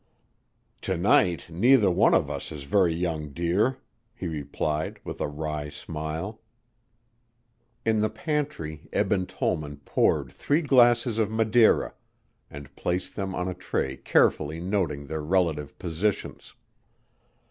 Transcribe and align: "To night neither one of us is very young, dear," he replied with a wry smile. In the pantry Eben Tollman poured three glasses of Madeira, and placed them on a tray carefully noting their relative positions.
"To 0.81 0.97
night 0.97 1.47
neither 1.51 1.91
one 1.91 2.15
of 2.15 2.27
us 2.27 2.51
is 2.51 2.63
very 2.63 2.91
young, 2.91 3.33
dear," 3.33 3.77
he 4.15 4.25
replied 4.27 4.99
with 5.03 5.21
a 5.21 5.27
wry 5.27 5.69
smile. 5.69 6.41
In 7.85 7.99
the 7.99 8.09
pantry 8.09 8.89
Eben 8.91 9.27
Tollman 9.27 9.77
poured 9.85 10.31
three 10.31 10.63
glasses 10.63 11.19
of 11.19 11.29
Madeira, 11.29 11.93
and 12.49 12.75
placed 12.75 13.15
them 13.15 13.35
on 13.35 13.47
a 13.47 13.53
tray 13.53 13.95
carefully 13.95 14.59
noting 14.59 15.05
their 15.05 15.21
relative 15.21 15.77
positions. 15.77 16.55